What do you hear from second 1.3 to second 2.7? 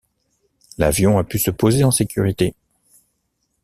se poser en sécurité.